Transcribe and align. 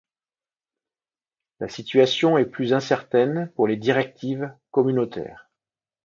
La 1.59 1.69
situation 1.69 2.39
est 2.39 2.45
plus 2.47 2.73
incertaine 2.73 3.51
pour 3.55 3.67
les 3.67 3.75
directives 3.77 4.51
communautaires. 4.71 5.51